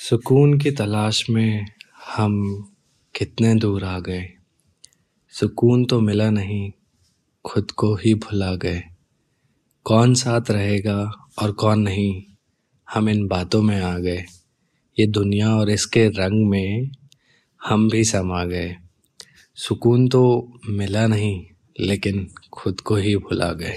सुकून 0.00 0.58
की 0.58 0.70
तलाश 0.70 1.30
में 1.30 1.66
हम 2.16 2.62
कितने 3.16 3.54
दूर 3.54 3.84
आ 3.84 3.98
गए। 3.98 4.28
सुकून 5.28 5.84
तो 5.84 6.00
मिला 6.00 6.30
नहीं, 6.30 6.72
खुद 7.44 7.70
को 7.70 7.94
ही 7.94 8.14
भुला 8.14 8.54
गए। 8.54 8.82
कौन 9.84 10.14
साथ 10.14 10.50
रहेगा 10.50 11.28
और 11.42 11.52
कौन 11.52 11.80
नहीं, 11.80 12.22
हम 12.90 13.08
इन 13.08 13.26
बातों 13.26 13.62
में 13.62 13.80
आ 13.80 13.98
गए। 13.98 14.24
ये 14.98 15.06
दुनिया 15.06 15.54
और 15.54 15.70
इसके 15.70 16.08
रंग 16.08 16.50
में 16.50 16.90
हम 17.64 17.90
भी 17.90 18.04
समा 18.04 18.44
गए। 18.44 18.76
सुकून 19.54 20.08
तो 20.08 20.52
मिला 20.68 21.06
नहीं, 21.06 21.46
लेकिन 21.80 22.28
खुद 22.52 22.80
को 22.80 22.96
ही 22.96 23.16
भुला 23.16 23.52
गए। 23.52 23.76